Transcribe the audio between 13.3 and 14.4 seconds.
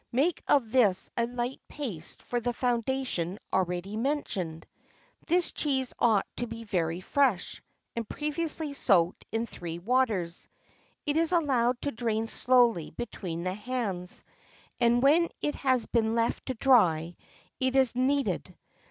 the hands,